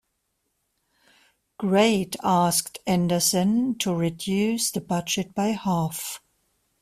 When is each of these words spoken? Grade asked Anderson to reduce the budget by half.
Grade 1.59 2.17
asked 2.23 2.79
Anderson 2.87 3.77
to 3.77 3.93
reduce 3.93 4.71
the 4.71 4.81
budget 4.81 5.35
by 5.35 5.49
half. 5.49 6.23